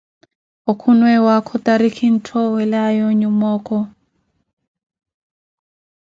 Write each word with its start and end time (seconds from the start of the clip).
Okhuno 0.71 1.05
ewaakho 1.17 1.55
tarikhi 1.65 2.03
entthowelawe 2.11 3.01
onyuma 3.09 3.45
okho. 3.57 3.79